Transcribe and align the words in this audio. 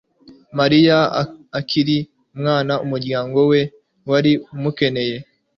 Mariya 0.59 0.97
akiri 1.59 1.97
umwana 2.33 2.73
umuryango 2.85 3.37
we 3.51 3.61
wari 4.09 4.31
umukene 4.53 5.03